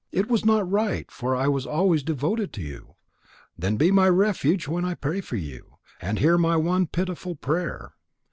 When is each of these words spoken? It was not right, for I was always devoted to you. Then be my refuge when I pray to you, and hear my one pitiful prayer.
It 0.11 0.27
was 0.27 0.43
not 0.43 0.67
right, 0.67 1.11
for 1.11 1.35
I 1.35 1.47
was 1.47 1.67
always 1.67 2.01
devoted 2.01 2.51
to 2.53 2.63
you. 2.63 2.95
Then 3.55 3.77
be 3.77 3.91
my 3.91 4.09
refuge 4.09 4.67
when 4.67 4.83
I 4.83 4.95
pray 4.95 5.21
to 5.21 5.37
you, 5.37 5.75
and 6.01 6.17
hear 6.17 6.39
my 6.39 6.57
one 6.57 6.87
pitiful 6.87 7.35
prayer. 7.35 7.91